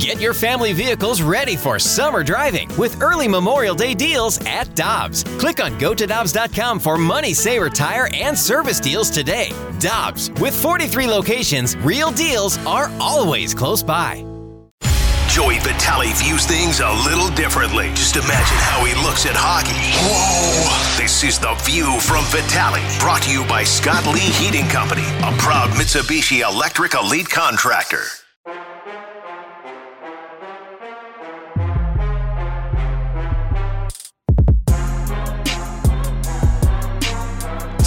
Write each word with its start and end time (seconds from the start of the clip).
Get 0.00 0.18
your 0.18 0.32
family 0.32 0.72
vehicles 0.72 1.20
ready 1.20 1.56
for 1.56 1.78
summer 1.78 2.24
driving 2.24 2.74
with 2.78 3.02
early 3.02 3.28
Memorial 3.28 3.74
Day 3.74 3.92
deals 3.92 4.40
at 4.46 4.74
Dobbs. 4.74 5.24
Click 5.38 5.62
on 5.62 5.78
gotodobbs.com 5.78 6.80
for 6.80 6.96
money 6.96 7.34
saver 7.34 7.68
tire 7.68 8.08
and 8.14 8.36
service 8.36 8.80
deals 8.80 9.10
today. 9.10 9.52
Dobbs, 9.78 10.30
with 10.40 10.54
43 10.54 11.06
locations, 11.06 11.76
real 11.76 12.10
deals 12.12 12.56
are 12.64 12.90
always 12.98 13.52
close 13.52 13.82
by. 13.82 14.24
Joey 15.28 15.58
Vitale 15.58 16.14
views 16.14 16.46
things 16.46 16.80
a 16.80 16.90
little 17.04 17.28
differently. 17.36 17.88
Just 17.90 18.16
imagine 18.16 18.56
how 18.56 18.82
he 18.86 18.94
looks 19.06 19.26
at 19.26 19.36
hockey. 19.36 19.76
Whoa! 20.08 20.96
This 21.00 21.22
is 21.22 21.38
The 21.38 21.52
View 21.64 22.00
from 22.00 22.24
Vitale, 22.24 22.80
brought 22.98 23.22
to 23.24 23.30
you 23.30 23.44
by 23.44 23.64
Scott 23.64 24.06
Lee 24.06 24.20
Heating 24.20 24.66
Company, 24.68 25.04
a 25.20 25.36
proud 25.36 25.68
Mitsubishi 25.76 26.40
Electric 26.40 26.94
Elite 26.94 27.28
contractor. 27.28 28.04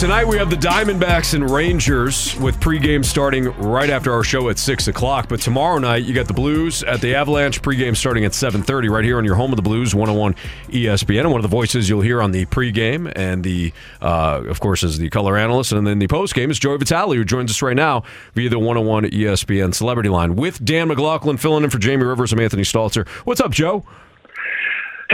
Tonight 0.04 0.28
we 0.28 0.38
have 0.38 0.50
the 0.50 0.58
Diamondbacks 0.58 1.34
and 1.34 1.50
Rangers 1.50 2.38
with 2.38 2.60
pregame 2.60 3.06
starting 3.06 3.46
right 3.58 3.90
after 3.90 4.12
our 4.12 4.22
show 4.22 4.50
at 4.50 4.60
six 4.60 4.90
o'clock. 4.90 5.30
But 5.30 5.40
tomorrow 5.40 5.78
night 5.78 6.04
you 6.04 6.14
got 6.14 6.28
the 6.28 6.34
Blues 6.34 6.84
at 6.84 7.00
the 7.00 7.16
Avalanche 7.16 7.62
pregame 7.62 7.96
starting 7.96 8.26
at 8.26 8.34
seven 8.34 8.64
thirty 8.64 8.90
right 8.90 9.06
here 9.06 9.18
on 9.18 9.24
your 9.24 9.36
home 9.36 9.54
of 9.54 9.56
the 9.56 9.62
Blues, 9.62 9.96
one 9.96 10.10
hundred 10.10 10.20
one 10.20 10.36
ESPN. 10.68 11.22
And 11.22 11.32
one 11.32 11.40
of 11.40 11.44
the 11.44 11.48
voices 11.48 11.88
you'll 11.88 12.02
hear 12.02 12.22
on 12.22 12.34
the 12.34 12.46
pregame 12.48 13.14
and 13.16 13.46
the, 13.46 13.72
uh, 14.02 14.44
of 14.46 14.60
course, 14.60 14.84
is 14.84 14.98
the 14.98 15.10
color 15.10 15.38
analyst, 15.38 15.72
and 15.72 15.88
then 15.88 16.00
the 16.00 16.08
postgame 16.10 16.52
is 16.52 16.60
Joey 16.60 16.80
Vitale, 16.80 17.16
who 17.16 17.24
joins 17.24 17.50
us 17.50 17.62
right 17.62 17.74
now 17.74 18.04
via 18.34 18.50
the 18.50 18.60
one 18.60 18.76
hundred 18.76 18.90
one 18.90 19.04
ESPN 19.06 19.74
Celebrity 19.74 20.10
Line 20.10 20.36
with 20.36 20.66
Dan 20.66 20.90
McLaughlin 20.90 21.38
filling 21.38 21.64
in 21.64 21.70
for 21.70 21.80
Jamie 21.80 22.04
Rivers. 22.04 22.34
I'm 22.34 22.42
Anthony 22.42 22.64
Stalter. 22.64 23.08
What's 23.08 23.40
up, 23.40 23.52
Joe? 23.52 23.86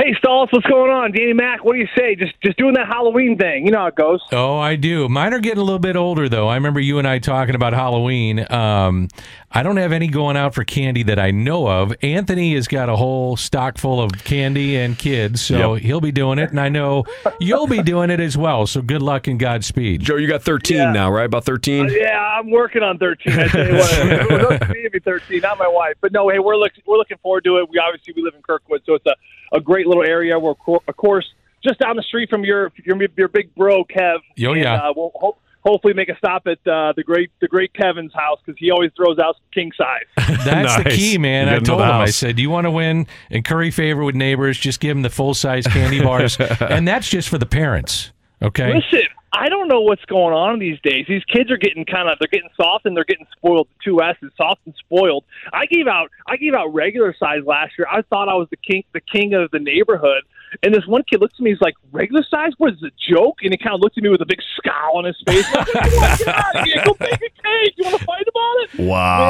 Hey, 0.01 0.13
Stoltz, 0.23 0.53
what's 0.53 0.65
going 0.65 0.89
on? 0.89 1.11
Danny 1.11 1.33
Mac, 1.33 1.65
what 1.65 1.73
do 1.73 1.79
you 1.79 1.87
say? 1.97 2.15
Just 2.15 2.31
just 2.41 2.57
doing 2.57 2.73
that 2.75 2.87
Halloween 2.87 3.37
thing. 3.37 3.65
You 3.65 3.73
know 3.73 3.79
how 3.79 3.87
it 3.87 3.95
goes. 3.95 4.21
Oh, 4.31 4.57
I 4.57 4.77
do. 4.77 5.09
Mine 5.09 5.33
are 5.33 5.39
getting 5.39 5.57
a 5.59 5.63
little 5.63 5.77
bit 5.77 5.97
older, 5.97 6.29
though. 6.29 6.47
I 6.47 6.55
remember 6.55 6.79
you 6.79 6.99
and 6.99 7.07
I 7.07 7.19
talking 7.19 7.53
about 7.53 7.73
Halloween. 7.73 8.49
Um, 8.49 9.09
I 9.51 9.61
don't 9.61 9.75
have 9.75 9.91
any 9.91 10.07
going 10.07 10.37
out 10.37 10.55
for 10.55 10.63
candy 10.63 11.03
that 11.03 11.19
I 11.19 11.31
know 11.31 11.67
of. 11.67 11.93
Anthony 12.01 12.55
has 12.55 12.69
got 12.69 12.87
a 12.87 12.95
whole 12.95 13.35
stock 13.35 13.77
full 13.77 13.99
of 14.01 14.13
candy 14.23 14.77
and 14.77 14.97
kids, 14.97 15.41
so 15.41 15.73
Yep. 15.73 15.83
he'll 15.83 15.99
be 16.01 16.13
doing 16.13 16.39
it, 16.39 16.49
and 16.51 16.61
I 16.61 16.69
know 16.69 17.03
you'll 17.41 17.67
be 17.67 17.83
doing 17.83 18.09
it 18.09 18.21
as 18.21 18.37
well. 18.37 18.67
So 18.67 18.81
good 18.81 19.01
luck 19.01 19.27
and 19.27 19.37
Godspeed. 19.37 19.99
Joe, 19.99 20.15
you 20.15 20.29
got 20.29 20.43
13 20.43 20.77
Yeah. 20.77 20.91
now, 20.93 21.11
right? 21.11 21.25
About 21.25 21.43
13? 21.43 21.89
Yeah, 21.89 22.17
I'm 22.17 22.49
working 22.49 22.83
on 22.83 22.99
13. 22.99 23.33
I 23.37 23.47
tell 23.49 23.67
you 23.67 23.73
what, 23.73 23.93
it 23.99 24.31
was 24.31 24.43
up 24.61 24.67
to 24.67 24.73
me 24.73 24.83
to 24.83 24.89
be 24.91 24.99
13, 24.99 25.41
not 25.41 25.57
my 25.59 25.67
wife. 25.67 25.95
But 25.99 26.13
no, 26.13 26.29
hey, 26.29 26.39
we're 26.39 26.55
look, 26.55 26.71
we're 26.85 26.97
looking 26.97 27.17
forward 27.17 27.43
to 27.43 27.57
it. 27.57 27.69
We 27.69 27.79
obviously 27.79 28.13
we 28.15 28.21
live 28.21 28.35
in 28.35 28.41
Kirkwood, 28.43 28.83
so 28.85 28.93
it's 28.93 29.05
a, 29.05 29.15
a 29.53 29.59
great 29.59 29.87
little 29.87 30.03
area. 30.03 30.37
We're 30.39 30.51
of 30.67 30.97
course 30.97 31.29
just 31.63 31.79
down 31.79 31.95
the 31.95 32.03
street 32.03 32.29
from 32.29 32.43
your 32.43 32.71
your 32.85 32.97
your 33.17 33.27
big 33.27 33.53
bro 33.55 33.83
Kev. 33.85 34.19
Oh, 34.45 34.51
And, 34.53 34.61
yeah. 34.61 34.75
uh, 34.75 34.93
we'll 34.95 35.11
ho- 35.15 35.37
hopefully 35.65 35.93
make 35.93 36.07
a 36.09 36.15
stop 36.17 36.47
at 36.47 36.59
uh, 36.65 36.93
the 36.95 37.03
great 37.03 37.31
the 37.41 37.47
great 37.47 37.73
Kevin's 37.73 38.13
house 38.13 38.39
because 38.45 38.57
he 38.59 38.71
always 38.71 38.91
throws 38.95 39.19
out 39.19 39.35
king 39.53 39.71
size. 39.77 40.05
That's 40.45 40.83
the 40.83 40.89
key, 40.89 41.17
man. 41.17 41.49
I 41.49 41.59
told 41.59 41.81
him, 41.81 41.87
another 41.87 42.03
I 42.03 42.05
said, 42.07 42.35
"Do 42.37 42.41
you 42.41 42.49
want 42.49 42.65
to 42.65 42.71
win 42.71 43.07
and 43.29 43.43
curry 43.43 43.71
favor 43.71 44.03
with 44.03 44.15
neighbors, 44.15 44.57
just 44.57 44.79
give 44.79 44.95
them 44.95 45.01
the 45.01 45.09
full 45.09 45.33
size 45.33 45.67
candy 45.67 46.01
bars. 46.01 46.37
and 46.61 46.87
that's 46.87 47.09
just 47.09 47.27
for 47.29 47.37
the 47.37 47.45
parents. 47.45 48.11
Okay. 48.41 48.73
Listen, 48.75 49.07
I 49.31 49.49
don't 49.49 49.67
know 49.67 49.81
what's 49.81 50.03
going 50.05 50.33
on 50.33 50.59
these 50.59 50.79
days. 50.81 51.05
These 51.07 51.23
kids 51.25 51.51
are 51.51 51.57
getting 51.57 51.85
kind 51.85 52.09
of 52.09 52.17
they're 52.19 52.27
getting 52.31 52.49
soft 52.55 52.85
and 52.85 52.95
they're 52.95 53.03
getting 53.05 53.27
spoiled. 53.37 53.67
The 53.67 53.91
Two 53.91 54.01
S 54.01 54.15
S's, 54.21 54.31
soft 54.35 54.61
and 54.65 54.73
spoiled. 54.79 55.23
I 55.53 55.65
gave 55.65 55.87
out 55.87 56.11
I 56.27 56.37
gave 56.37 56.53
out 56.53 56.73
regular 56.73 57.15
size 57.17 57.41
last 57.45 57.73
year. 57.77 57.87
I 57.91 58.01
thought 58.03 58.27
I 58.29 58.33
was 58.33 58.47
the 58.49 58.57
king 58.57 58.83
the 58.93 59.01
king 59.01 59.33
of 59.33 59.51
the 59.51 59.59
neighborhood. 59.59 60.23
And 60.63 60.73
this 60.73 60.85
one 60.87 61.03
kid 61.03 61.21
looks 61.21 61.35
at 61.37 61.41
me, 61.41 61.51
he's 61.51 61.61
like, 61.61 61.75
regular 61.91 62.23
size? 62.27 62.53
What 62.57 62.73
is 62.73 62.79
it, 62.81 62.87
a 62.91 63.13
joke? 63.13 63.37
And 63.43 63.51
he 63.53 63.57
kind 63.57 63.75
of 63.75 63.81
looked 63.81 63.99
at 63.99 64.03
me 64.03 64.09
with 64.09 64.21
a 64.21 64.25
big 64.25 64.39
scowl 64.57 64.97
on 64.97 65.05
his 65.05 65.15
face. 65.27 65.45
I'm 65.53 65.59
like, 65.59 65.93
"Oh 65.93 65.99
my 66.01 66.17
God, 66.25 66.67
yeah, 66.67 66.85
go 66.85 66.93
bake 66.95 67.13
a 67.13 67.17
cake. 67.43 67.73
You 67.77 67.85
want 67.85 67.99
to 67.99 68.03
fight 68.05 68.25
about 68.27 68.55
it? 68.63 68.79
Man, 68.79 68.87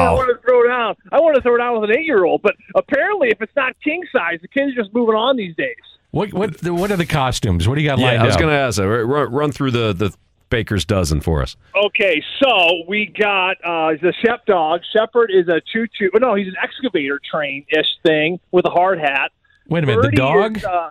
I 0.08 0.12
want 0.14 0.30
to 0.34 0.40
throw 0.46 0.66
down. 0.66 0.96
I 1.12 1.20
want 1.20 1.36
to 1.36 1.42
throw 1.42 1.56
it 1.56 1.58
down 1.58 1.78
with 1.78 1.90
an 1.90 1.98
eight 1.98 2.06
year 2.06 2.24
old. 2.24 2.40
But 2.40 2.54
apparently, 2.74 3.28
if 3.28 3.42
it's 3.42 3.54
not 3.54 3.74
king 3.84 4.02
size, 4.10 4.38
the 4.40 4.48
kids 4.48 4.72
are 4.72 4.82
just 4.82 4.94
moving 4.94 5.14
on 5.14 5.36
these 5.36 5.54
days. 5.56 5.76
What 6.10 6.32
what 6.32 6.58
the, 6.58 6.74
what 6.74 6.90
are 6.90 6.96
the 6.96 7.06
costumes? 7.06 7.68
What 7.68 7.76
do 7.76 7.82
you 7.82 7.88
got 7.88 7.98
lined 7.98 8.16
Yeah, 8.16 8.22
I 8.22 8.26
was 8.26 8.36
going 8.36 8.50
to 8.50 8.56
ask 8.56 8.78
that. 8.78 8.88
Run, 8.88 9.32
run 9.32 9.52
through 9.52 9.70
the, 9.70 9.92
the 9.92 10.14
baker's 10.48 10.84
dozen 10.84 11.20
for 11.20 11.42
us. 11.42 11.56
Okay, 11.76 12.22
so 12.42 12.82
we 12.88 13.06
got 13.06 13.56
uh, 13.64 13.92
the 14.02 14.12
Shep 14.24 14.44
dog. 14.46 14.80
Shepherd 14.92 15.30
is 15.32 15.48
a 15.48 15.60
choo 15.72 15.86
choo. 15.96 16.10
No, 16.14 16.34
he's 16.34 16.48
an 16.48 16.56
excavator 16.62 17.20
train 17.30 17.64
ish 17.70 17.86
thing 18.04 18.40
with 18.50 18.66
a 18.66 18.70
hard 18.70 18.98
hat. 18.98 19.30
Wait 19.68 19.84
a 19.84 19.86
minute, 19.86 20.02
the 20.02 20.10
dog? 20.10 20.56
Is, 20.56 20.64
uh, 20.64 20.90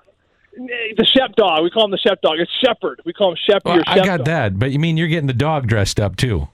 the 0.55 1.05
Shep 1.05 1.35
dog. 1.35 1.63
We 1.63 1.69
call 1.69 1.85
him 1.85 1.91
the 1.91 1.97
Shep 1.97 2.21
dog. 2.21 2.39
It's 2.39 2.51
Shepherd. 2.63 3.01
We 3.05 3.13
call 3.13 3.31
him 3.31 3.37
Shepherd. 3.45 3.65
Well, 3.65 3.83
I 3.85 3.97
got 3.97 4.17
dog. 4.19 4.25
that, 4.25 4.59
but 4.59 4.71
you 4.71 4.79
mean 4.79 4.97
you're 4.97 5.07
getting 5.07 5.27
the 5.27 5.33
dog 5.33 5.67
dressed 5.67 5.99
up 5.99 6.15
too? 6.15 6.47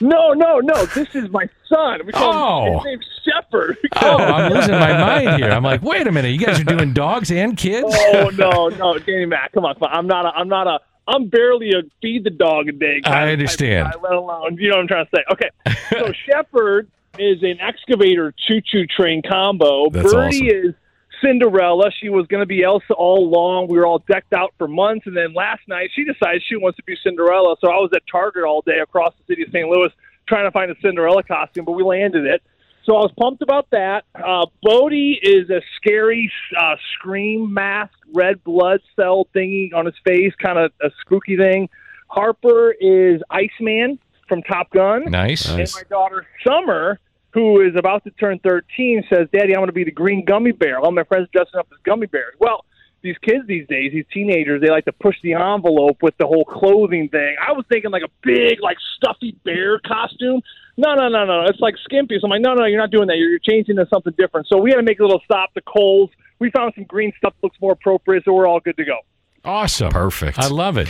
No, 0.00 0.32
no, 0.32 0.58
no. 0.60 0.86
This 0.86 1.08
is 1.14 1.28
my 1.30 1.48
son. 1.68 2.00
We 2.06 2.12
call 2.12 2.32
Oh. 2.32 2.66
him 2.66 2.74
his 2.74 2.84
name's 2.84 3.06
Shepherd. 3.24 3.78
Oh, 4.00 4.16
I'm 4.16 4.52
losing 4.52 4.72
my 4.74 4.92
mind 4.98 5.42
here. 5.42 5.50
I'm 5.50 5.62
like, 5.62 5.82
wait 5.82 6.06
a 6.06 6.12
minute, 6.12 6.28
you 6.30 6.38
guys 6.38 6.60
are 6.60 6.64
doing 6.64 6.92
dogs 6.92 7.30
and 7.30 7.56
kids? 7.56 7.86
Oh 7.90 8.30
no, 8.36 8.68
no, 8.68 8.98
Danny 8.98 9.26
Mac, 9.26 9.52
come 9.52 9.64
on, 9.64 9.74
come 9.74 9.84
on. 9.84 9.96
I'm 9.96 10.06
not 10.06 10.26
a. 10.26 10.28
I'm 10.36 10.48
not 10.48 10.66
a. 10.66 10.78
I'm 11.08 11.28
barely 11.28 11.70
a 11.70 11.82
feed 12.00 12.22
the 12.24 12.30
dog 12.30 12.68
a 12.68 12.72
day. 12.72 13.00
I 13.04 13.32
understand. 13.32 13.92
guy, 13.92 14.00
let 14.00 14.12
alone, 14.12 14.56
you 14.58 14.70
know 14.70 14.76
what 14.76 14.82
I'm 14.82 14.88
trying 14.88 15.06
to 15.06 15.10
say. 15.16 15.24
Okay, 15.32 15.50
so 15.90 16.12
Shepherd 16.26 16.88
is 17.18 17.42
an 17.42 17.58
excavator 17.60 18.32
choo-choo 18.46 18.86
train 18.86 19.20
combo. 19.28 19.90
That's 19.90 20.12
Birdie 20.12 20.48
awesome. 20.48 20.68
is 20.70 20.74
Cinderella. 21.22 21.90
She 22.00 22.08
was 22.08 22.26
going 22.26 22.40
to 22.42 22.46
be 22.46 22.62
Elsa 22.62 22.94
all 22.94 23.26
along. 23.26 23.68
We 23.68 23.78
were 23.78 23.86
all 23.86 24.02
decked 24.10 24.32
out 24.32 24.52
for 24.58 24.68
months, 24.68 25.06
and 25.06 25.16
then 25.16 25.32
last 25.34 25.62
night 25.68 25.90
she 25.94 26.04
decided 26.04 26.42
she 26.48 26.56
wants 26.56 26.76
to 26.76 26.82
be 26.84 26.96
Cinderella. 27.02 27.56
So 27.60 27.70
I 27.70 27.76
was 27.76 27.90
at 27.94 28.02
Target 28.10 28.44
all 28.44 28.62
day 28.62 28.78
across 28.82 29.14
the 29.18 29.32
city 29.32 29.42
of 29.42 29.48
St. 29.48 29.68
Louis 29.68 29.90
trying 30.28 30.46
to 30.46 30.50
find 30.50 30.70
a 30.70 30.74
Cinderella 30.80 31.22
costume, 31.22 31.64
but 31.64 31.72
we 31.72 31.82
landed 31.82 32.26
it. 32.26 32.42
So 32.84 32.96
I 32.96 33.00
was 33.00 33.12
pumped 33.18 33.42
about 33.42 33.68
that. 33.70 34.04
Uh, 34.14 34.46
Bodie 34.62 35.18
is 35.22 35.48
a 35.50 35.60
scary 35.76 36.30
uh, 36.58 36.74
scream 36.94 37.54
mask, 37.54 37.94
red 38.12 38.42
blood 38.42 38.80
cell 38.96 39.28
thingy 39.34 39.72
on 39.72 39.86
his 39.86 39.94
face, 40.04 40.32
kind 40.42 40.58
of 40.58 40.72
a 40.82 40.90
spooky 41.00 41.36
thing. 41.36 41.68
Harper 42.08 42.72
is 42.72 43.22
Iceman 43.30 43.98
from 44.28 44.42
Top 44.42 44.70
Gun. 44.70 45.04
Nice. 45.10 45.48
And 45.48 45.58
my 45.58 45.82
daughter 45.88 46.26
Summer, 46.44 46.98
who 47.32 47.60
is 47.60 47.74
about 47.76 48.04
to 48.04 48.10
turn 48.12 48.38
13, 48.40 49.04
says, 49.08 49.28
"Daddy, 49.32 49.54
I'm 49.54 49.60
going 49.60 49.66
to 49.66 49.72
be 49.72 49.84
the 49.84 49.90
green 49.90 50.24
gummy 50.24 50.52
bear." 50.52 50.78
All 50.78 50.92
my 50.92 51.04
friends 51.04 51.28
dressing 51.32 51.58
up 51.58 51.68
as 51.72 51.78
gummy 51.84 52.06
bears. 52.06 52.34
Well, 52.38 52.64
these 53.02 53.16
kids 53.18 53.46
these 53.46 53.66
days, 53.66 53.92
these 53.92 54.04
teenagers, 54.12 54.60
they 54.60 54.70
like 54.70 54.84
to 54.84 54.92
push 54.92 55.16
the 55.22 55.34
envelope 55.34 55.98
with 56.02 56.16
the 56.18 56.26
whole 56.26 56.44
clothing 56.44 57.08
thing. 57.08 57.36
I 57.44 57.52
was 57.52 57.64
thinking 57.68 57.90
like 57.90 58.02
a 58.02 58.10
big, 58.22 58.60
like 58.62 58.78
stuffy 58.96 59.36
bear 59.44 59.80
costume. 59.80 60.40
No, 60.76 60.94
no, 60.94 61.08
no, 61.08 61.24
no. 61.24 61.44
It's 61.46 61.60
like 61.60 61.74
skimpy. 61.84 62.18
So 62.20 62.26
I'm 62.26 62.30
like, 62.30 62.40
no, 62.40 62.54
no, 62.54 62.64
you're 62.64 62.78
not 62.78 62.90
doing 62.90 63.08
that. 63.08 63.18
You're, 63.18 63.30
you're 63.30 63.38
changing 63.38 63.76
to 63.76 63.86
something 63.92 64.14
different. 64.16 64.46
So 64.46 64.58
we 64.58 64.70
had 64.70 64.76
to 64.76 64.82
make 64.82 65.00
a 65.00 65.02
little 65.02 65.20
stop 65.24 65.52
to 65.54 65.60
Kohl's. 65.62 66.10
We 66.38 66.50
found 66.50 66.72
some 66.74 66.84
green 66.84 67.12
stuff 67.18 67.34
that 67.34 67.46
looks 67.46 67.56
more 67.60 67.72
appropriate, 67.72 68.24
so 68.24 68.32
we're 68.32 68.46
all 68.46 68.60
good 68.60 68.76
to 68.76 68.84
go. 68.84 68.98
Awesome. 69.44 69.90
Perfect. 69.90 70.38
I 70.38 70.46
love 70.46 70.78
it. 70.78 70.88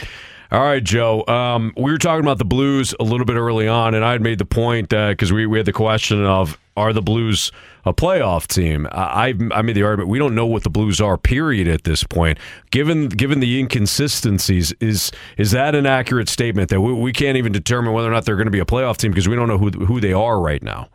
All 0.53 0.61
right, 0.61 0.85
Joe. 0.85 1.25
Um, 1.29 1.73
we 1.79 1.91
were 1.91 1.97
talking 1.97 2.23
about 2.23 2.37
the 2.37 2.45
Blues 2.45 2.95
a 3.01 3.05
little 3.05 3.25
bit 3.25 3.37
early 3.37 3.67
on, 3.67 3.95
and 3.95 4.05
I 4.05 4.13
had 4.13 4.21
made 4.21 4.39
the 4.39 4.45
point 4.45 4.91
because 4.91 5.33
we, 5.33 5.47
we 5.47 5.57
had 5.57 5.65
the 5.65 5.73
question 5.73 6.23
of 6.27 6.59
are 6.77 6.93
the 6.93 7.01
Blues 7.01 7.51
a 7.87 7.95
playoff 7.95 8.47
team? 8.49 8.87
I, 8.93 9.35
I 9.51 9.63
made 9.63 9.77
the 9.77 9.83
argument 9.83 10.11
we 10.11 10.19
don't 10.19 10.35
know 10.35 10.45
what 10.45 10.63
the 10.63 10.69
Blues 10.69 11.01
are. 11.01 11.17
Period. 11.17 11.69
At 11.69 11.85
this 11.85 12.05
point, 12.05 12.39
given 12.71 13.09
given 13.09 13.41
the 13.41 13.59
inconsistencies, 13.59 14.73
is 14.73 15.11
is 15.39 15.53
that 15.53 15.75
an 15.75 15.87
accurate 15.87 16.29
statement 16.29 16.69
that 16.69 16.83
we, 16.83 16.93
we 16.93 17.13
can't 17.15 17.39
even 17.39 17.53
determine 17.53 17.95
whether 17.95 18.09
or 18.09 18.13
not 18.13 18.27
they're 18.27 18.37
going 18.37 18.45
to 18.45 18.51
be 18.51 18.61
a 18.61 18.67
playoff 18.67 18.99
team 18.99 19.11
because 19.11 19.27
we 19.27 19.35
don't 19.35 19.49
know 19.49 19.57
who 19.57 19.71
who 19.71 20.01
they 20.01 20.13
are 20.13 20.39
right 20.39 20.63
now? 20.63 20.91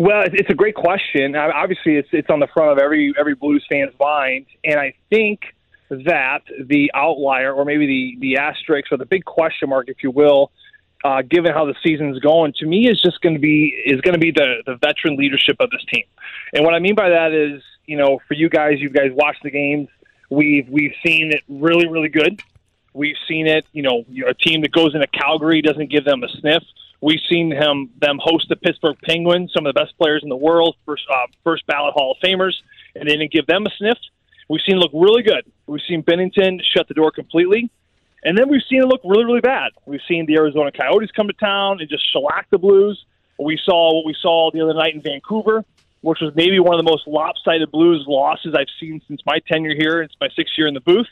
Well, 0.00 0.22
it's- 0.24 0.50
a 0.50 0.54
great 0.54 0.74
question. 0.74 1.36
Uh, 1.36 1.52
Obviously, 1.54 1.94
it's 1.94 2.08
it's 2.10 2.28
on 2.28 2.40
the 2.40 2.48
front 2.52 2.72
of 2.72 2.78
every 2.78 3.14
every 3.16 3.36
Blues 3.36 3.64
fan's 3.70 3.92
mind, 4.00 4.46
and 4.64 4.80
I 4.80 4.94
think 5.10 5.53
that 6.06 6.42
the 6.66 6.90
outlier, 6.94 7.52
or 7.52 7.64
maybe 7.64 7.86
the 7.86 8.18
the 8.20 8.36
asterisk, 8.38 8.92
or 8.92 8.96
the 8.96 9.06
big 9.06 9.24
question 9.24 9.68
mark, 9.68 9.88
if 9.88 10.02
you 10.02 10.10
will, 10.10 10.50
uh, 11.04 11.22
given 11.22 11.52
how 11.52 11.64
the 11.66 11.74
season's 11.82 12.18
going, 12.18 12.52
to 12.58 12.66
me 12.66 12.88
is 12.88 13.00
just 13.02 13.20
going 13.20 13.34
to 13.34 13.40
be 13.40 13.74
is 13.86 14.00
going 14.00 14.14
to 14.14 14.20
be 14.20 14.30
the 14.30 14.62
the 14.66 14.76
veteran 14.76 15.16
leadership 15.16 15.56
of 15.60 15.70
this 15.70 15.84
team. 15.92 16.04
And 16.52 16.64
what 16.64 16.74
I 16.74 16.78
mean 16.78 16.94
by 16.94 17.10
that 17.10 17.32
is, 17.32 17.62
you 17.86 17.96
know, 17.96 18.20
for 18.26 18.34
you 18.34 18.48
guys, 18.48 18.80
you 18.80 18.90
guys 18.90 19.10
watch 19.12 19.36
the 19.42 19.50
games. 19.50 19.88
We've 20.30 20.68
we've 20.68 20.94
seen 21.04 21.32
it 21.32 21.42
really 21.48 21.88
really 21.88 22.08
good. 22.08 22.40
We've 22.94 23.16
seen 23.28 23.46
it, 23.48 23.66
you 23.72 23.82
know, 23.82 24.04
a 24.26 24.34
team 24.34 24.62
that 24.62 24.70
goes 24.70 24.94
into 24.94 25.08
Calgary 25.08 25.60
doesn't 25.60 25.90
give 25.90 26.04
them 26.04 26.22
a 26.22 26.28
sniff. 26.28 26.62
We've 27.00 27.20
seen 27.28 27.50
him 27.50 27.90
them 28.00 28.18
host 28.22 28.48
the 28.48 28.56
Pittsburgh 28.56 28.96
Penguins, 29.04 29.52
some 29.52 29.66
of 29.66 29.74
the 29.74 29.78
best 29.78 29.98
players 29.98 30.22
in 30.22 30.30
the 30.30 30.36
world, 30.36 30.76
first 30.86 31.04
uh, 31.12 31.26
first 31.42 31.66
ballot 31.66 31.92
Hall 31.92 32.16
of 32.16 32.26
Famers, 32.26 32.54
and 32.94 33.06
they 33.06 33.16
didn't 33.16 33.32
give 33.32 33.46
them 33.46 33.66
a 33.66 33.70
sniff. 33.76 33.98
We've 34.48 34.60
seen 34.66 34.76
look 34.76 34.90
really 34.92 35.22
good. 35.22 35.44
We've 35.66 35.82
seen 35.88 36.02
Binnington 36.02 36.60
shut 36.76 36.88
the 36.88 36.94
door 36.94 37.10
completely, 37.10 37.70
and 38.22 38.36
then 38.36 38.48
we've 38.48 38.62
seen 38.68 38.82
it 38.82 38.86
look 38.86 39.00
really 39.04 39.24
really 39.24 39.40
bad. 39.40 39.72
We've 39.86 40.00
seen 40.06 40.26
the 40.26 40.36
Arizona 40.36 40.70
Coyotes 40.72 41.10
come 41.12 41.28
to 41.28 41.34
town 41.34 41.80
and 41.80 41.88
just 41.88 42.04
shellac 42.12 42.46
the 42.50 42.58
Blues. 42.58 43.04
We 43.38 43.58
saw 43.64 43.94
what 43.94 44.06
we 44.06 44.14
saw 44.20 44.50
the 44.52 44.60
other 44.60 44.74
night 44.74 44.94
in 44.94 45.02
Vancouver. 45.02 45.64
which 46.04 46.20
was 46.20 46.34
maybe 46.34 46.60
one 46.60 46.78
of 46.78 46.84
the 46.84 46.90
most 46.90 47.06
lopsided 47.06 47.70
Blues 47.70 48.04
losses 48.06 48.54
I've 48.54 48.68
seen 48.78 49.00
since 49.08 49.22
my 49.24 49.38
tenure 49.50 49.74
here. 49.74 50.02
It's 50.02 50.14
my 50.20 50.28
sixth 50.36 50.52
year 50.58 50.66
in 50.66 50.74
the 50.74 50.80
booth. 50.80 51.06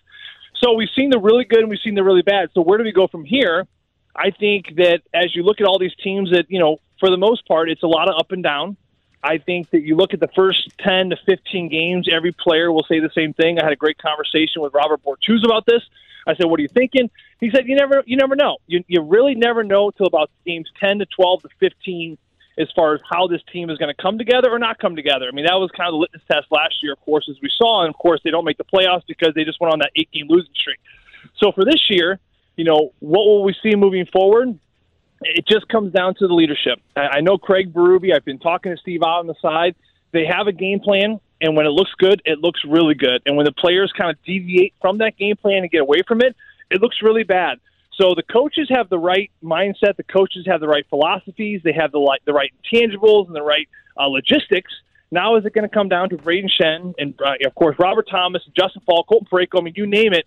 So 0.62 0.74
we've 0.74 0.90
seen 0.94 1.08
the 1.08 1.18
really 1.18 1.44
good 1.44 1.60
and 1.60 1.70
we've 1.70 1.80
seen 1.82 1.94
the 1.94 2.04
really 2.04 2.20
bad. 2.20 2.50
So 2.52 2.60
where 2.60 2.76
do 2.76 2.84
we 2.84 2.92
go 2.92 3.06
from 3.06 3.24
here? 3.24 3.66
I 4.14 4.30
think 4.30 4.76
that 4.76 5.00
as 5.14 5.34
you 5.34 5.44
look 5.44 5.62
at 5.62 5.66
all 5.66 5.78
these 5.78 5.94
teams 6.04 6.30
that, 6.32 6.44
you 6.50 6.58
know, 6.58 6.76
for 7.00 7.08
the 7.08 7.16
most 7.16 7.48
part, 7.48 7.70
it's 7.70 7.82
a 7.82 7.86
lot 7.86 8.10
of 8.10 8.16
up 8.18 8.32
and 8.32 8.42
down. 8.42 8.76
I 9.22 9.38
think 9.38 9.70
that 9.70 9.82
you 9.82 9.96
look 9.96 10.14
at 10.14 10.20
the 10.20 10.28
first 10.34 10.70
10 10.78 11.10
to 11.10 11.16
15 11.26 11.68
games, 11.68 12.08
every 12.12 12.32
player 12.32 12.72
will 12.72 12.84
say 12.84 12.98
the 12.98 13.10
same 13.14 13.32
thing. 13.32 13.58
I 13.58 13.64
had 13.64 13.72
a 13.72 13.76
great 13.76 13.98
conversation 13.98 14.62
with 14.62 14.74
Robert 14.74 15.00
Bortuzzo 15.04 15.44
about 15.44 15.64
this. 15.66 15.82
I 16.26 16.34
said, 16.34 16.46
"What 16.46 16.58
are 16.60 16.62
you 16.62 16.68
thinking?" 16.68 17.10
He 17.40 17.50
said, 17.50 17.66
"You 17.66 17.76
never, 17.76 18.02
you 18.06 18.16
never 18.16 18.36
know. 18.36 18.58
You, 18.66 18.84
you 18.86 19.02
really 19.02 19.34
never 19.34 19.64
know 19.64 19.90
till 19.90 20.06
about 20.06 20.30
games 20.46 20.68
10 20.80 21.00
to 21.00 21.06
12 21.06 21.42
to 21.42 21.48
15 21.60 22.18
as 22.58 22.68
far 22.76 22.94
as 22.94 23.00
how 23.10 23.26
this 23.26 23.40
team 23.52 23.70
is 23.70 23.78
going 23.78 23.92
to 23.94 24.02
come 24.02 24.18
together 24.18 24.50
or 24.50 24.58
not 24.58 24.78
come 24.78 24.94
together. 24.94 25.26
I 25.26 25.34
mean, 25.34 25.46
that 25.46 25.54
was 25.54 25.70
kind 25.76 25.88
of 25.88 25.92
the 25.92 25.98
litmus 25.98 26.22
test 26.30 26.46
last 26.50 26.82
year, 26.82 26.92
of 26.92 27.00
course, 27.00 27.28
as 27.30 27.36
we 27.42 27.50
saw. 27.56 27.82
And 27.82 27.88
of 27.88 27.98
course, 27.98 28.20
they 28.24 28.30
don't 28.30 28.44
make 28.44 28.58
the 28.58 28.64
playoffs 28.64 29.06
because 29.06 29.34
they 29.34 29.44
just 29.44 29.60
went 29.60 29.72
on 29.72 29.78
that 29.80 29.90
eight 29.96 30.10
game 30.12 30.26
losing 30.28 30.52
streak. 30.54 30.78
So 31.38 31.52
for 31.52 31.64
this 31.64 31.88
year, 31.88 32.18
you 32.56 32.64
know, 32.64 32.92
what 32.98 33.24
will 33.24 33.42
we 33.42 33.54
see 33.62 33.74
moving 33.74 34.06
forward? 34.06 34.58
It 35.24 35.46
just 35.46 35.68
comes 35.68 35.92
down 35.92 36.14
to 36.16 36.26
the 36.26 36.34
leadership. 36.34 36.80
I 36.96 37.20
know 37.20 37.38
Craig 37.38 37.72
Berube. 37.72 38.14
I've 38.14 38.24
been 38.24 38.38
talking 38.38 38.74
to 38.74 38.80
Steve 38.80 39.02
Ott 39.02 39.20
on 39.20 39.26
the 39.26 39.34
side. 39.40 39.74
They 40.12 40.26
have 40.26 40.46
a 40.46 40.52
game 40.52 40.80
plan, 40.80 41.20
and 41.40 41.56
when 41.56 41.66
it 41.66 41.70
looks 41.70 41.92
good, 41.98 42.20
it 42.24 42.38
looks 42.38 42.60
really 42.66 42.94
good. 42.94 43.22
And 43.24 43.36
when 43.36 43.44
the 43.44 43.52
players 43.52 43.92
kind 43.98 44.10
of 44.10 44.22
deviate 44.24 44.74
from 44.80 44.98
that 44.98 45.16
game 45.16 45.36
plan 45.36 45.62
and 45.62 45.70
get 45.70 45.80
away 45.80 46.02
from 46.06 46.20
it, 46.20 46.36
it 46.70 46.80
looks 46.80 46.96
really 47.02 47.24
bad. 47.24 47.58
So 47.94 48.14
the 48.14 48.22
coaches 48.22 48.68
have 48.70 48.88
the 48.88 48.98
right 48.98 49.30
mindset. 49.42 49.96
The 49.96 50.02
coaches 50.02 50.46
have 50.46 50.60
the 50.60 50.68
right 50.68 50.86
philosophies. 50.88 51.60
They 51.62 51.72
have 51.72 51.92
the 51.92 51.98
like 51.98 52.24
the 52.24 52.32
right 52.32 52.52
intangibles 52.64 53.26
and 53.26 53.36
the 53.36 53.42
right 53.42 53.68
uh, 53.98 54.06
logistics. 54.06 54.72
Now, 55.10 55.36
is 55.36 55.44
it 55.44 55.52
going 55.52 55.68
to 55.68 55.74
come 55.74 55.88
down 55.90 56.08
to 56.08 56.16
Brayden 56.16 56.48
Schenn 56.48 56.94
and, 56.96 57.14
uh, 57.20 57.34
of 57.46 57.54
course, 57.54 57.76
Robert 57.78 58.08
Thomas, 58.10 58.42
Justin 58.56 58.80
Faulk, 58.86 59.08
Colton 59.08 59.28
Parayko? 59.30 59.60
I 59.60 59.62
mean, 59.62 59.74
you 59.76 59.86
name 59.86 60.14
it. 60.14 60.26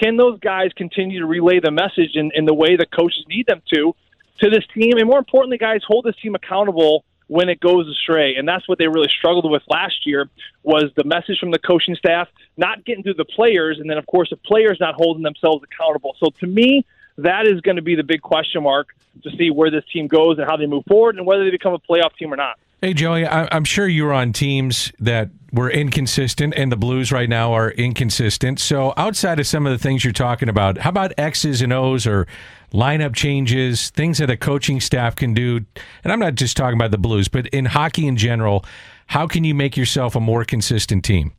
Can 0.00 0.16
those 0.16 0.38
guys 0.38 0.70
continue 0.76 1.18
to 1.18 1.26
relay 1.26 1.58
the 1.58 1.72
message 1.72 2.14
in, 2.14 2.30
in 2.34 2.44
the 2.44 2.54
way 2.54 2.76
the 2.76 2.86
coaches 2.86 3.24
need 3.28 3.46
them 3.46 3.60
to 3.74 3.92
to 4.40 4.50
this 4.50 4.64
team? 4.74 4.98
And 4.98 5.08
more 5.08 5.18
importantly, 5.18 5.58
guys, 5.58 5.82
hold 5.86 6.04
this 6.04 6.16
team 6.16 6.34
accountable 6.34 7.04
when 7.30 7.48
it 7.48 7.60
goes 7.60 7.88
astray. 7.88 8.34
And 8.34 8.48
that's 8.48 8.68
what 8.68 8.78
they 8.78 8.88
really 8.88 9.08
struggled 9.08 9.48
with 9.48 9.62
last 9.68 10.04
year 10.04 10.28
was 10.64 10.90
the 10.96 11.04
message 11.04 11.38
from 11.38 11.52
the 11.52 11.60
coaching 11.60 11.94
staff 11.94 12.28
not 12.56 12.84
getting 12.84 13.04
through 13.04 13.14
the 13.14 13.24
players, 13.24 13.78
and 13.78 13.88
then 13.88 13.98
of 13.98 14.06
course 14.06 14.30
the 14.30 14.36
players 14.36 14.78
not 14.80 14.94
holding 14.94 15.22
themselves 15.22 15.62
accountable. 15.62 16.16
So 16.18 16.30
to 16.40 16.46
me, 16.46 16.84
that 17.18 17.46
is 17.46 17.60
going 17.60 17.76
to 17.76 17.82
be 17.82 17.94
the 17.94 18.02
big 18.02 18.20
question 18.20 18.64
mark 18.64 18.88
to 19.22 19.30
see 19.36 19.50
where 19.50 19.70
this 19.70 19.84
team 19.92 20.08
goes 20.08 20.38
and 20.38 20.46
how 20.48 20.56
they 20.56 20.66
move 20.66 20.84
forward 20.86 21.16
and 21.16 21.26
whether 21.26 21.44
they 21.44 21.50
become 21.50 21.72
a 21.72 21.78
playoff 21.78 22.16
team 22.16 22.32
or 22.32 22.36
not. 22.36 22.58
Hey, 22.82 22.94
Joey, 22.94 23.26
I, 23.26 23.44
am 23.54 23.64
sure 23.64 23.86
you 23.86 24.04
were 24.04 24.12
on 24.12 24.32
teams 24.32 24.90
that 25.00 25.28
were 25.52 25.70
inconsistent, 25.70 26.54
and 26.56 26.70
the 26.70 26.76
Blues 26.76 27.10
right 27.10 27.28
now 27.28 27.52
are 27.52 27.70
inconsistent. 27.70 28.60
So, 28.60 28.92
outside 28.96 29.40
of 29.40 29.46
some 29.46 29.66
of 29.66 29.72
the 29.72 29.78
things 29.78 30.04
you're 30.04 30.12
talking 30.12 30.48
about, 30.48 30.78
how 30.78 30.90
about 30.90 31.12
X's 31.18 31.62
and 31.62 31.72
O's 31.72 32.06
or 32.06 32.26
lineup 32.72 33.14
changes, 33.14 33.90
things 33.90 34.18
that 34.18 34.30
a 34.30 34.36
coaching 34.36 34.80
staff 34.80 35.16
can 35.16 35.34
do? 35.34 35.64
And 36.04 36.12
I'm 36.12 36.20
not 36.20 36.34
just 36.34 36.56
talking 36.56 36.78
about 36.78 36.90
the 36.90 36.98
Blues, 36.98 37.28
but 37.28 37.46
in 37.48 37.66
hockey 37.66 38.06
in 38.06 38.16
general, 38.16 38.64
how 39.06 39.26
can 39.26 39.44
you 39.44 39.54
make 39.54 39.76
yourself 39.76 40.14
a 40.14 40.20
more 40.20 40.44
consistent 40.44 41.04
team? 41.04 41.32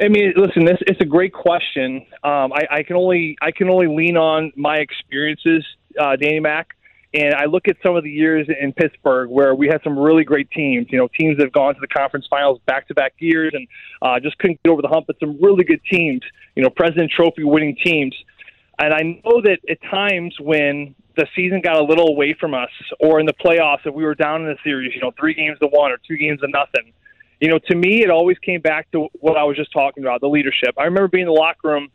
I 0.00 0.08
mean, 0.08 0.32
listen, 0.36 0.64
this 0.64 0.78
it's 0.86 1.00
a 1.00 1.06
great 1.06 1.32
question. 1.32 2.06
Um, 2.24 2.52
I, 2.52 2.66
I, 2.70 2.82
can 2.82 2.96
only 2.96 3.36
I 3.42 3.50
can 3.50 3.68
only 3.68 3.86
lean 3.86 4.16
on 4.16 4.52
my 4.56 4.76
experiences, 4.76 5.64
uh, 6.00 6.16
Danny 6.16 6.40
Mac, 6.40 6.74
and 7.14 7.34
I 7.34 7.44
look 7.44 7.68
at 7.68 7.76
some 7.82 7.96
of 7.96 8.04
the 8.04 8.10
years 8.10 8.48
in 8.48 8.72
Pittsburgh 8.72 9.28
where 9.28 9.54
we 9.54 9.68
had 9.68 9.82
some 9.84 9.98
really 9.98 10.24
great 10.24 10.50
teams. 10.50 10.86
You 10.90 10.98
know, 10.98 11.08
teams 11.18 11.36
that 11.36 11.44
have 11.44 11.52
gone 11.52 11.74
to 11.74 11.80
the 11.80 11.88
conference 11.88 12.26
finals 12.28 12.60
back 12.66 12.88
to 12.88 12.94
back 12.94 13.14
years 13.18 13.52
and 13.54 13.68
uh, 14.00 14.18
just 14.20 14.38
couldn't 14.38 14.62
get 14.62 14.70
over 14.70 14.82
the 14.82 14.88
hump. 14.88 15.06
But 15.06 15.16
some 15.20 15.40
really 15.40 15.64
good 15.64 15.80
teams. 15.90 16.22
You 16.54 16.62
know, 16.62 16.70
President 16.70 17.10
Trophy 17.10 17.44
winning 17.44 17.76
teams. 17.82 18.14
And 18.78 18.94
I 18.94 19.02
know 19.02 19.42
that 19.42 19.58
at 19.68 19.78
times 19.90 20.34
when 20.40 20.94
the 21.16 21.26
season 21.36 21.60
got 21.60 21.76
a 21.76 21.84
little 21.84 22.08
away 22.08 22.34
from 22.38 22.54
us, 22.54 22.70
or 22.98 23.20
in 23.20 23.26
the 23.26 23.34
playoffs, 23.34 23.84
if 23.84 23.94
we 23.94 24.04
were 24.04 24.14
down 24.14 24.42
in 24.42 24.48
the 24.48 24.56
series, 24.64 24.94
you 24.94 25.00
know, 25.00 25.12
three 25.18 25.34
games 25.34 25.58
to 25.58 25.66
one 25.66 25.92
or 25.92 25.98
two 26.08 26.16
games 26.16 26.40
to 26.40 26.48
nothing 26.48 26.92
you 27.42 27.48
know, 27.48 27.58
to 27.58 27.74
me, 27.74 28.04
it 28.04 28.08
always 28.08 28.38
came 28.38 28.60
back 28.60 28.88
to 28.92 29.08
what 29.14 29.36
I 29.36 29.42
was 29.42 29.56
just 29.56 29.72
talking 29.72 30.04
about 30.04 30.20
the 30.20 30.28
leadership. 30.28 30.76
I 30.78 30.84
remember 30.84 31.08
being 31.08 31.22
in 31.22 31.26
the 31.26 31.32
locker 31.32 31.70
room 31.70 31.88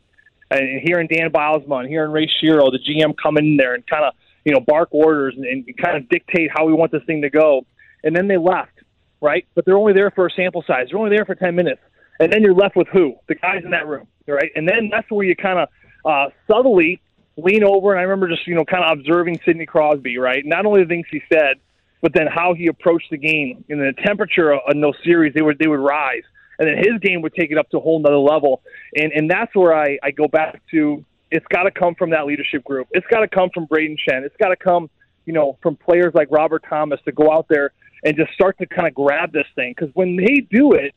and 0.50 0.82
hearing 0.84 1.08
Dan 1.08 1.30
Bylsma 1.30 1.80
and 1.80 1.88
hearing 1.88 2.12
Ray 2.12 2.26
Shero, 2.26 2.70
the 2.70 2.78
GM, 2.78 3.14
coming 3.16 3.52
in 3.52 3.56
there 3.56 3.72
and 3.72 3.84
kind 3.86 4.04
of, 4.04 4.12
you 4.48 4.54
know, 4.54 4.60
bark 4.60 4.88
orders 4.92 5.34
and, 5.36 5.44
and 5.44 5.76
kind 5.76 5.98
of 5.98 6.08
dictate 6.08 6.50
how 6.50 6.64
we 6.64 6.72
want 6.72 6.90
this 6.90 7.02
thing 7.04 7.20
to 7.20 7.28
go. 7.28 7.66
And 8.02 8.16
then 8.16 8.28
they 8.28 8.38
left, 8.38 8.72
right? 9.20 9.46
But 9.54 9.66
they're 9.66 9.76
only 9.76 9.92
there 9.92 10.10
for 10.10 10.26
a 10.26 10.30
sample 10.30 10.64
size. 10.66 10.86
They're 10.90 10.98
only 10.98 11.14
there 11.14 11.26
for 11.26 11.34
10 11.34 11.54
minutes. 11.54 11.82
And 12.18 12.32
then 12.32 12.42
you're 12.42 12.54
left 12.54 12.76
with 12.76 12.88
who? 12.88 13.16
The 13.28 13.34
guys 13.34 13.60
in 13.62 13.72
that 13.72 13.86
room, 13.86 14.08
right? 14.26 14.50
And 14.56 14.66
then 14.66 14.88
that's 14.90 15.10
where 15.10 15.26
you 15.26 15.36
kind 15.36 15.58
of 15.58 15.68
uh, 16.10 16.30
subtly 16.50 17.02
lean 17.36 17.62
over. 17.62 17.92
And 17.92 18.00
I 18.00 18.04
remember 18.04 18.26
just, 18.26 18.46
you 18.46 18.54
know, 18.54 18.64
kind 18.64 18.84
of 18.84 18.98
observing 18.98 19.38
Sidney 19.44 19.66
Crosby, 19.66 20.16
right? 20.16 20.42
Not 20.46 20.64
only 20.64 20.82
the 20.82 20.88
things 20.88 21.06
he 21.10 21.20
said, 21.30 21.56
but 22.00 22.12
then 22.14 22.26
how 22.26 22.54
he 22.54 22.68
approached 22.68 23.10
the 23.10 23.18
game 23.18 23.64
and 23.68 23.80
the 23.80 23.92
temperature 24.04 24.56
in 24.72 24.80
those 24.80 24.94
series, 25.04 25.34
they 25.34 25.42
would 25.42 25.58
they 25.58 25.66
would 25.66 25.80
rise, 25.80 26.22
and 26.58 26.68
then 26.68 26.78
his 26.78 27.00
game 27.00 27.22
would 27.22 27.34
take 27.34 27.50
it 27.50 27.58
up 27.58 27.68
to 27.70 27.78
a 27.78 27.80
whole 27.80 27.98
nother 28.00 28.18
level, 28.18 28.62
and 28.94 29.12
and 29.12 29.30
that's 29.30 29.54
where 29.54 29.74
I 29.74 29.98
I 30.02 30.10
go 30.10 30.28
back 30.28 30.62
to. 30.70 31.04
It's 31.30 31.46
got 31.46 31.64
to 31.64 31.70
come 31.70 31.94
from 31.94 32.10
that 32.10 32.26
leadership 32.26 32.64
group. 32.64 32.88
It's 32.92 33.06
got 33.08 33.20
to 33.20 33.28
come 33.28 33.50
from 33.52 33.66
Brayden 33.66 33.96
Schenn. 33.98 34.24
It's 34.24 34.36
got 34.38 34.48
to 34.48 34.56
come, 34.56 34.88
you 35.26 35.32
know, 35.32 35.58
from 35.62 35.76
players 35.76 36.14
like 36.14 36.28
Robert 36.30 36.64
Thomas 36.68 37.00
to 37.04 37.12
go 37.12 37.32
out 37.32 37.46
there 37.48 37.72
and 38.04 38.16
just 38.16 38.32
start 38.32 38.58
to 38.58 38.66
kind 38.66 38.86
of 38.86 38.94
grab 38.94 39.32
this 39.32 39.46
thing. 39.54 39.74
Because 39.76 39.94
when 39.94 40.16
they 40.16 40.46
do 40.50 40.72
it, 40.72 40.94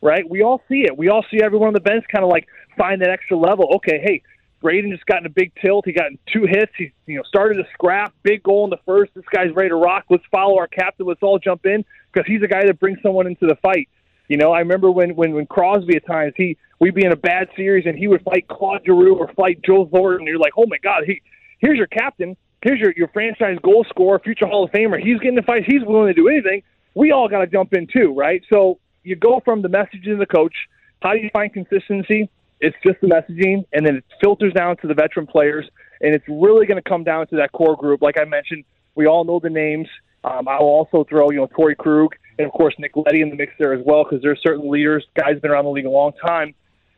right, 0.00 0.28
we 0.28 0.42
all 0.42 0.62
see 0.68 0.84
it. 0.84 0.96
We 0.96 1.08
all 1.08 1.24
see 1.30 1.42
everyone 1.42 1.68
on 1.68 1.74
the 1.74 1.80
bench 1.80 2.04
kind 2.10 2.24
of 2.24 2.30
like 2.30 2.46
find 2.76 3.00
that 3.02 3.10
extra 3.10 3.36
level. 3.36 3.72
Okay, 3.76 4.00
hey, 4.02 4.22
Brayden 4.62 4.90
just 4.90 5.04
got 5.04 5.20
in 5.20 5.26
a 5.26 5.30
big 5.30 5.52
tilt. 5.60 5.84
He 5.84 5.92
got 5.92 6.06
in 6.06 6.18
two 6.32 6.46
hits. 6.46 6.72
He 6.78 6.92
you 7.06 7.16
know 7.16 7.22
started 7.24 7.60
a 7.60 7.68
scrap, 7.74 8.14
big 8.22 8.42
goal 8.42 8.64
in 8.64 8.70
the 8.70 8.78
first. 8.86 9.12
This 9.14 9.24
guy's 9.30 9.52
ready 9.54 9.68
to 9.68 9.76
rock. 9.76 10.06
Let's 10.08 10.24
follow 10.30 10.58
our 10.58 10.66
captain. 10.66 11.06
Let's 11.06 11.22
all 11.22 11.38
jump 11.38 11.66
in 11.66 11.84
because 12.12 12.26
he's 12.26 12.42
a 12.42 12.48
guy 12.48 12.64
that 12.64 12.80
brings 12.80 12.98
someone 13.02 13.26
into 13.26 13.46
the 13.46 13.56
fight. 13.56 13.88
You 14.28 14.38
know, 14.38 14.52
I 14.52 14.60
remember 14.60 14.90
when 14.90 15.14
when 15.16 15.32
when 15.32 15.46
Crosby 15.46 15.96
at 15.96 16.06
times 16.06 16.32
he 16.36 16.56
we'd 16.80 16.94
be 16.94 17.04
in 17.04 17.12
a 17.12 17.16
bad 17.16 17.48
series 17.56 17.86
and 17.86 17.96
he 17.96 18.08
would 18.08 18.22
fight 18.22 18.48
Claude 18.48 18.82
Giroux 18.84 19.16
or 19.16 19.28
fight 19.34 19.60
Joe 19.64 19.86
Thornton. 19.86 20.20
And 20.20 20.28
you're 20.28 20.38
like, 20.38 20.54
oh 20.56 20.66
my 20.66 20.78
God, 20.78 21.04
he 21.06 21.20
here's 21.58 21.76
your 21.76 21.86
captain. 21.86 22.36
Here's 22.62 22.80
your 22.80 22.92
your 22.96 23.08
franchise 23.08 23.58
goal 23.62 23.84
scorer, 23.88 24.18
future 24.18 24.46
Hall 24.46 24.64
of 24.64 24.70
Famer. 24.70 24.98
He's 24.98 25.18
getting 25.18 25.36
the 25.36 25.42
fight. 25.42 25.64
He's 25.66 25.82
willing 25.84 26.08
to 26.08 26.14
do 26.14 26.28
anything. 26.28 26.62
We 26.94 27.12
all 27.12 27.28
got 27.28 27.40
to 27.40 27.46
jump 27.46 27.74
in 27.74 27.86
too, 27.86 28.14
right? 28.16 28.42
So 28.52 28.78
you 29.02 29.16
go 29.16 29.40
from 29.44 29.62
the 29.62 29.68
messaging 29.68 30.12
of 30.12 30.18
the 30.18 30.26
coach. 30.26 30.54
How 31.02 31.12
do 31.12 31.18
you 31.18 31.28
find 31.32 31.52
consistency? 31.52 32.30
It's 32.60 32.76
just 32.86 33.00
the 33.02 33.08
messaging, 33.08 33.66
and 33.72 33.86
then 33.86 33.96
it 33.96 34.04
filters 34.22 34.54
down 34.54 34.78
to 34.78 34.86
the 34.86 34.94
veteran 34.94 35.26
players, 35.26 35.68
and 36.00 36.14
it's 36.14 36.24
really 36.28 36.66
going 36.66 36.82
to 36.82 36.88
come 36.88 37.04
down 37.04 37.26
to 37.26 37.36
that 37.36 37.52
core 37.52 37.76
group. 37.76 38.00
Like 38.00 38.18
I 38.18 38.24
mentioned, 38.24 38.64
we 38.94 39.06
all 39.06 39.24
know 39.24 39.38
the 39.38 39.50
names. 39.50 39.88
Um, 40.22 40.48
I'll 40.48 40.60
also 40.60 41.04
throw, 41.04 41.30
you 41.30 41.38
know, 41.38 41.48
Torey 41.48 41.76
Krug 41.76 42.14
and 42.38 42.46
of 42.46 42.52
course 42.52 42.74
Nick 42.78 42.92
Leddy 42.96 43.20
in 43.20 43.30
the 43.30 43.36
mix 43.36 43.52
there 43.58 43.72
as 43.72 43.84
well, 43.84 44.04
because 44.04 44.22
there's 44.22 44.40
certain 44.42 44.70
leaders, 44.70 45.06
guys 45.14 45.38
been 45.40 45.50
around 45.50 45.64
the 45.64 45.70
league 45.70 45.86
a 45.86 45.90
long 45.90 46.12
time. 46.24 46.54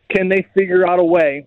Can 0.08 0.28
they 0.28 0.46
figure 0.54 0.86
out 0.86 0.98
a 0.98 1.04
way 1.04 1.46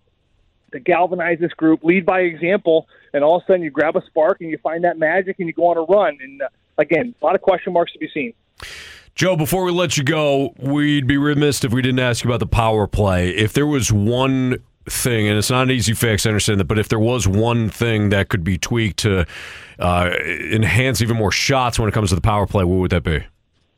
to 0.72 0.80
galvanize 0.80 1.40
this 1.40 1.54
group, 1.54 1.84
lead 1.84 2.06
by 2.06 2.22
example, 2.22 2.88
and 3.14 3.24
all 3.24 3.38
of 3.38 3.44
a 3.44 3.46
sudden 3.46 3.64
you 3.64 3.72
grab 3.72 3.96
a 3.96 4.06
spark 4.06 4.42
and 4.42 4.50
you 4.50 4.58
find 4.60 4.84
that 4.84 4.98
magic 4.98 5.38
and 5.40 5.48
you 5.48 5.54
go 5.54 5.68
on 5.68 5.78
a 5.78 5.82
run? 5.82 6.18
And 6.22 6.42
uh, 6.42 6.50
again, 6.78 7.16
a 7.22 7.26
lot 7.26 7.36
of 7.36 7.42
question 7.42 7.74
marks 7.74 7.94
to 7.94 8.00
be 8.00 8.10
seen. 8.14 8.34
Joe, 9.16 9.36
before 9.36 9.64
we 9.64 9.72
let 9.72 9.98
you 9.98 10.04
go, 10.04 10.54
we'd 10.60 11.08
be 11.08 11.18
remiss 11.18 11.64
if 11.64 11.74
we 11.74 11.82
didn't 11.82 12.00
ask 12.00 12.24
you 12.24 12.30
about 12.30 12.40
the 12.40 12.48
power 12.48 12.88
play. 12.88 13.30
If 13.30 13.54
there 13.54 13.68
was 13.68 13.92
one 13.92 14.64
thing, 14.86 15.28
and 15.28 15.38
it's 15.38 15.50
not 15.50 15.64
an 15.64 15.72
easy 15.72 15.94
fix, 15.94 16.26
I 16.26 16.30
understand 16.30 16.60
that, 16.60 16.66
but 16.66 16.80
if 16.80 16.88
there 16.88 17.00
was 17.00 17.28
one 17.28 17.70
thing 17.70 18.10
that 18.10 18.30
could 18.30 18.44
be 18.44 18.58
tweaked 18.58 19.00
to 19.00 19.26
uh, 19.80 20.12
enhance 20.26 21.02
even 21.02 21.18
more 21.18 21.32
shots 21.32 21.80
when 21.80 21.90
it 21.90 21.92
comes 21.92 22.10
to 22.10 22.16
the 22.16 22.22
power 22.22 22.46
play, 22.46 22.64
what 22.64 22.78
would 22.78 22.92
that 22.92 23.04
be? 23.04 23.24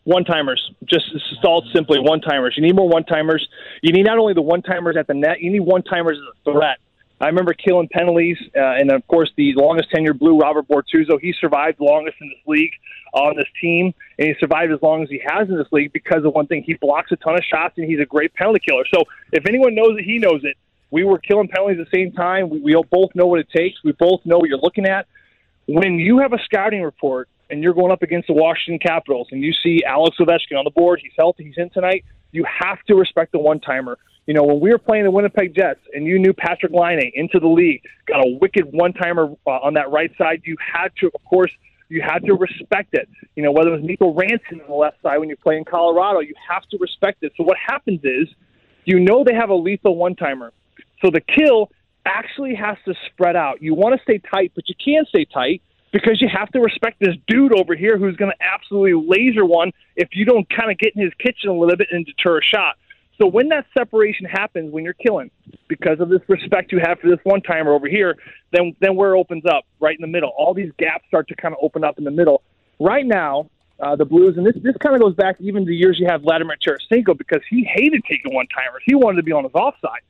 One 0.04 0.26
timers, 0.26 0.72
just 0.86 1.06
stalled 1.38 1.68
simply 1.74 2.00
one 2.00 2.22
timers. 2.22 2.56
You 2.58 2.64
need 2.64 2.76
more 2.76 2.90
one 2.90 3.04
timers. 3.04 3.48
You 3.84 3.94
need 3.94 4.04
not 4.04 4.18
only 4.18 4.34
the 4.34 4.42
one 4.42 4.64
timers 4.64 4.98
at 4.98 5.06
the 5.06 5.14
net, 5.14 5.42
you 5.42 5.52
need 5.52 5.60
one 5.60 5.84
timers 5.84 6.18
as 6.18 6.24
a 6.48 6.52
threat. 6.52 6.80
I 7.22 7.28
remember 7.28 7.54
killing 7.54 7.88
penalties, 7.88 8.38
uh, 8.56 8.60
and 8.60 8.92
of 8.92 9.08
course, 9.08 9.32
the 9.38 9.54
longest 9.54 9.92
tenured 9.92 10.18
blue, 10.18 10.40
Robert 10.40 10.68
Bortuzzo, 10.68 11.22
he 11.22 11.36
survived 11.40 11.80
longest 11.80 12.18
in 12.20 12.30
this 12.30 12.40
league 12.48 12.72
on 13.14 13.36
this 13.36 13.46
team, 13.62 13.94
and 14.18 14.28
he 14.28 14.34
survived 14.40 14.74
as 14.74 14.82
long 14.82 15.04
as 15.04 15.10
he 15.10 15.22
has 15.24 15.48
in 15.48 15.56
this 15.56 15.68
league 15.72 15.94
because 15.94 16.26
of 16.26 16.34
one 16.34 16.48
thing: 16.48 16.64
he 16.64 16.74
blocks 16.74 17.12
a 17.12 17.16
ton 17.18 17.36
of 17.36 17.44
shots, 17.44 17.78
and 17.78 17.88
he's 17.88 18.00
a 18.00 18.06
great 18.06 18.34
penalty 18.34 18.60
killer. 18.68 18.86
So, 18.92 19.04
if 19.32 19.46
anyone 19.48 19.76
knows 19.76 20.00
it, 20.00 20.04
he 20.04 20.18
knows 20.18 20.42
it. 20.44 20.58
We 20.90 21.04
were 21.04 21.20
killing 21.20 21.48
penalties 21.48 21.80
at 21.80 21.92
the 21.92 21.96
same 21.96 22.12
time. 22.12 22.50
We, 22.50 22.60
we 22.60 22.84
both 22.90 23.14
know 23.14 23.28
what 23.28 23.40
it 23.40 23.50
takes. 23.56 23.84
We 23.84 23.92
both 23.92 24.22
know 24.26 24.40
what 24.40 24.50
you're 24.50 24.58
looking 24.58 24.88
at. 24.88 25.06
When 25.68 26.00
you 26.00 26.20
have 26.20 26.34
a 26.34 26.40
scouting 26.44 26.82
report 26.82 27.30
and 27.52 27.62
you're 27.62 27.74
going 27.74 27.92
up 27.92 28.02
against 28.02 28.28
the 28.28 28.34
Washington 28.34 28.80
Capitals, 28.80 29.28
and 29.32 29.44
you 29.44 29.54
see 29.54 29.84
Alex 29.86 30.18
Ovechkin 30.20 30.58
on 30.58 30.64
the 30.64 30.72
board, 30.72 31.00
he's 31.04 31.12
healthy, 31.18 31.44
he's 31.44 31.58
in 31.58 31.70
tonight. 31.70 32.04
You 32.32 32.46
have 32.46 32.82
to 32.88 32.96
respect 32.96 33.34
the 33.34 33.40
one 33.40 33.60
timer. 33.60 33.98
You 34.26 34.34
know, 34.34 34.44
when 34.44 34.60
we 34.62 34.70
were 34.72 34.78
playing 34.78 35.04
the 35.04 35.12
Winnipeg 35.12 35.54
Jets 35.54 35.82
and 35.94 36.06
you 36.06 36.18
knew 36.18 36.32
Patrik 36.32 36.72
Laine 36.72 37.12
into 37.14 37.40
the 37.40 37.48
league, 37.48 37.82
got 38.08 38.26
a 38.26 38.38
wicked 38.40 38.72
one 38.72 38.94
timer 38.94 39.36
uh, 39.46 39.50
on 39.50 39.74
that 39.74 39.92
right 39.92 40.12
side, 40.18 40.42
you 40.46 40.56
had 40.74 40.90
to, 41.02 41.08
of 41.08 41.24
course, 41.26 41.52
You 41.92 42.02
have 42.02 42.24
to 42.24 42.36
respect 42.36 42.94
it. 42.94 43.10
You 43.36 43.44
know, 43.44 43.52
whether 43.52 43.74
it 43.74 43.82
was 43.82 43.84
Mikko 43.84 44.14
Rantanen 44.14 44.62
on 44.62 44.68
the 44.70 44.74
left 44.74 45.02
side 45.02 45.18
when 45.18 45.28
you 45.28 45.36
play 45.36 45.58
in 45.58 45.66
Colorado, 45.66 46.22
you 46.22 46.34
have 46.50 46.64
to 46.70 46.78
respect 46.80 47.22
it. 47.22 47.34
So 47.36 47.44
what 47.44 47.58
happens 47.58 48.00
is, 48.06 48.30
you 48.86 49.00
know 49.02 49.26
they 49.26 49.36
have 49.36 49.50
a 49.50 49.56
lethal 49.56 49.98
one 49.98 50.16
timer. 50.16 50.54
So 51.04 51.12
the 51.12 51.20
kill 51.20 51.70
actually 52.06 52.56
has 52.56 52.78
to 52.86 52.94
spread 53.08 53.36
out. 53.36 53.62
You 53.62 53.76
want 53.76 53.94
to 53.96 54.02
stay 54.04 54.20
tight, 54.34 54.54
but 54.56 54.70
you 54.70 54.76
can't 54.84 55.06
stay 55.10 55.26
tight 55.26 55.62
because 55.92 56.22
you 56.22 56.30
have 56.30 56.50
to 56.52 56.60
respect 56.60 57.00
this 57.00 57.16
dude 57.28 57.54
over 57.58 57.76
here 57.76 57.98
who's 57.98 58.16
going 58.16 58.32
to 58.32 58.44
absolutely 58.44 58.94
laser 58.94 59.46
one 59.46 59.72
if 59.96 60.10
you 60.14 60.26
don't 60.26 60.50
kind 60.50 60.72
of 60.72 60.78
get 60.78 60.96
in 60.96 61.02
his 61.02 61.14
kitchen 61.20 61.50
a 61.50 61.54
little 61.54 61.76
bit 61.76 61.88
and 61.92 62.06
deter 62.06 62.40
a 62.40 62.44
shot. 62.44 62.78
So 63.20 63.28
when 63.28 63.50
that 63.50 63.68
separation 63.78 64.26
happens 64.26 64.74
when 64.74 64.84
you're 64.84 64.94
killing, 64.94 65.30
because 65.68 66.00
of 66.00 66.10
this 66.10 66.22
respect 66.28 66.72
you 66.72 66.80
have 66.84 67.00
for 67.00 67.08
this 67.08 67.20
one 67.24 67.42
timer 67.42 67.72
over 67.72 67.88
here, 67.88 68.18
then 68.52 68.76
then 68.80 68.96
where 68.96 69.14
it 69.14 69.20
opens 69.20 69.46
up 69.46 69.66
right 69.80 69.96
in 69.96 70.02
the 70.02 70.08
middle. 70.08 70.32
All 70.36 70.56
these 70.56 70.72
gaps 70.80 71.06
start 71.08 71.28
to 71.28 71.36
kind 71.36 71.54
of 71.54 71.60
open 71.62 71.84
up 71.84 72.00
in 72.00 72.04
the 72.04 72.12
middle. 72.12 72.42
Right 72.80 73.06
now, 73.06 73.48
uh, 73.80 73.96
the 73.96 74.06
Blues, 74.06 74.38
and 74.38 74.46
this 74.46 74.56
this 74.64 74.76
kind 74.78 74.96
of 74.96 75.02
goes 75.02 75.14
back 75.14 75.36
even 75.40 75.66
to 75.68 75.72
years 75.72 75.98
you 76.00 76.08
have 76.08 76.24
Vladimir 76.24 76.58
Tarasenko 76.66 77.16
because 77.16 77.42
he 77.48 77.64
hated 77.64 78.04
taking 78.10 78.34
one 78.34 78.48
timers. 78.48 78.82
He 78.86 78.96
wanted 78.96 79.18
to 79.18 79.24
be 79.24 79.34
on 79.34 79.44
his 79.44 79.54
offside. 79.54 80.02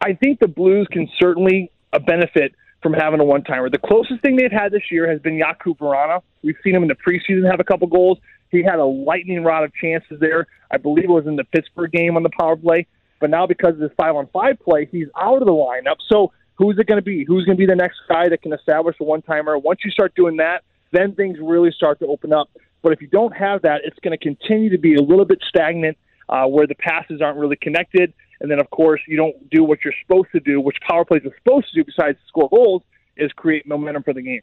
I 0.00 0.14
think 0.14 0.38
the 0.38 0.48
Blues 0.48 0.86
can 0.90 1.08
certainly 1.18 1.72
uh, 1.92 1.98
benefit 1.98 2.54
from 2.82 2.92
having 2.92 3.20
a 3.20 3.24
one 3.24 3.42
timer. 3.42 3.68
The 3.68 3.78
closest 3.78 4.22
thing 4.22 4.36
they've 4.36 4.50
had 4.50 4.72
this 4.72 4.90
year 4.90 5.10
has 5.10 5.20
been 5.20 5.38
Jakub 5.38 5.78
Vrana. 5.78 6.22
We've 6.42 6.56
seen 6.64 6.74
him 6.74 6.82
in 6.82 6.88
the 6.88 6.94
preseason 6.94 7.50
have 7.50 7.60
a 7.60 7.64
couple 7.64 7.86
goals. 7.88 8.18
He 8.50 8.62
had 8.62 8.78
a 8.78 8.84
lightning 8.84 9.44
rod 9.44 9.64
of 9.64 9.72
chances 9.74 10.18
there. 10.20 10.46
I 10.70 10.76
believe 10.76 11.04
it 11.04 11.10
was 11.10 11.26
in 11.26 11.36
the 11.36 11.44
Pittsburgh 11.44 11.92
game 11.92 12.16
on 12.16 12.22
the 12.22 12.30
power 12.38 12.56
play. 12.56 12.86
But 13.20 13.30
now 13.30 13.46
because 13.46 13.74
of 13.74 13.80
this 13.80 13.92
five 13.96 14.16
on 14.16 14.28
five 14.32 14.58
play, 14.60 14.88
he's 14.90 15.08
out 15.18 15.42
of 15.42 15.46
the 15.46 15.52
lineup. 15.52 15.96
So 16.08 16.32
who's 16.56 16.78
it 16.78 16.86
going 16.86 16.98
to 16.98 17.04
be? 17.04 17.24
Who's 17.24 17.44
going 17.44 17.56
to 17.56 17.60
be 17.60 17.66
the 17.66 17.76
next 17.76 17.98
guy 18.08 18.28
that 18.28 18.42
can 18.42 18.52
establish 18.52 18.96
a 19.00 19.04
one 19.04 19.22
timer? 19.22 19.58
Once 19.58 19.80
you 19.84 19.90
start 19.90 20.14
doing 20.14 20.38
that, 20.38 20.62
then 20.92 21.14
things 21.14 21.38
really 21.40 21.70
start 21.70 21.98
to 22.00 22.06
open 22.06 22.32
up. 22.32 22.50
But 22.82 22.92
if 22.92 23.02
you 23.02 23.08
don't 23.08 23.36
have 23.36 23.62
that, 23.62 23.82
it's 23.84 23.98
going 24.02 24.16
to 24.16 24.22
continue 24.22 24.70
to 24.70 24.78
be 24.78 24.94
a 24.94 25.02
little 25.02 25.26
bit 25.26 25.38
stagnant 25.46 25.98
uh, 26.28 26.46
where 26.46 26.66
the 26.66 26.74
passes 26.74 27.20
aren't 27.20 27.38
really 27.38 27.56
connected. 27.56 28.12
And 28.40 28.50
then, 28.50 28.60
of 28.60 28.70
course, 28.70 29.00
you 29.06 29.16
don't 29.16 29.50
do 29.50 29.64
what 29.64 29.78
you're 29.84 29.94
supposed 30.02 30.28
to 30.32 30.40
do, 30.40 30.60
which 30.60 30.76
power 30.88 31.04
plays 31.04 31.22
are 31.24 31.34
supposed 31.42 31.68
to 31.72 31.82
do 31.82 31.84
besides 31.84 32.18
score 32.26 32.48
goals, 32.48 32.82
is 33.16 33.30
create 33.32 33.66
momentum 33.66 34.02
for 34.02 34.14
the 34.14 34.22
game. 34.22 34.40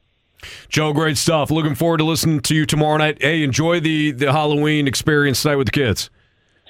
Joe, 0.70 0.94
great 0.94 1.18
stuff. 1.18 1.50
Looking 1.50 1.74
forward 1.74 1.98
to 1.98 2.04
listening 2.04 2.42
to 2.42 2.56
you 2.56 2.66
tomorrow 2.66 2.98
night. 2.98 3.18
Hey, 3.22 3.44
enjoy 3.44 3.80
the, 3.80 4.12
the 4.12 4.32
Halloween 4.32 4.88
experience 4.88 5.42
tonight 5.42 5.56
with 5.56 5.68
the 5.68 5.72
kids. 5.72 6.12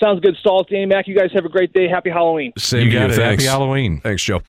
Sounds 0.01 0.21
good, 0.21 0.35
Stalls. 0.39 0.67
Danny 0.69 0.85
Mac, 0.85 1.07
you 1.07 1.17
guys 1.17 1.31
have 1.33 1.43
a 1.43 1.49
great 1.49 1.73
day. 1.73 1.87
Happy 1.87 2.09
Halloween. 2.09 2.53
Same 2.57 2.85
You 2.85 2.91
to 2.91 2.99
got 2.99 3.09
you. 3.09 3.15
Thanks. 3.15 3.43
Happy 3.43 3.57
Halloween. 3.57 3.99
Thanks, 3.99 4.23
Joe. 4.23 4.41